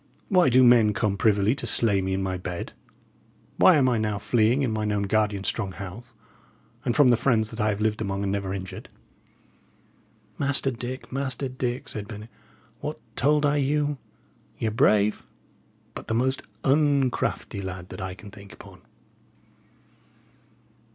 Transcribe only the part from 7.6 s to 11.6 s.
I have lived among and never injured?" "Master Dick, Master